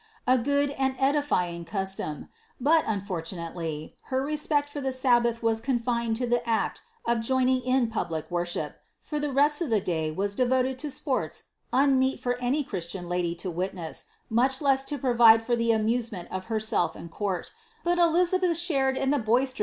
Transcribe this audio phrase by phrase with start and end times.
[0.25, 2.27] A good and edifying custom;
[2.59, 7.87] but, unfortunately, her respect for the Sabbath was confined to the act of joining in
[7.87, 12.63] public worship, for the rest of the day was devoted to sports unmeet for any
[12.63, 17.51] Christian lady to witness, much less to provide for the amusement of herself and court;
[17.83, 19.57] but Elizabeth shared in the' In a leuer to Gualter of Zurich.